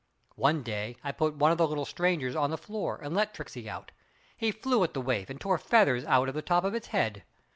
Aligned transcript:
One 0.37 0.63
day 0.63 0.95
I 1.03 1.11
put 1.11 1.35
one 1.35 1.51
of 1.51 1.59
the 1.59 1.67
little 1.67 1.85
strangers 1.85 2.35
on 2.35 2.49
the 2.49 2.57
floor 2.57 2.99
and 3.03 3.13
let 3.13 3.35
Tricksey 3.35 3.69
out. 3.69 3.91
He 4.35 4.49
flew 4.51 4.83
at 4.83 4.95
the 4.95 4.99
waif 5.01 5.29
and 5.29 5.39
tore 5.39 5.59
feathers 5.59 6.03
out 6.05 6.27
of 6.27 6.33
the 6.33 6.41
top 6.41 6.63
of 6.63 6.73
his 6.73 6.87
head. 6.87 7.23